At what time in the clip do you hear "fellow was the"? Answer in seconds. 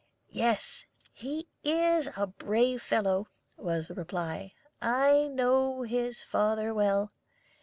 2.81-3.93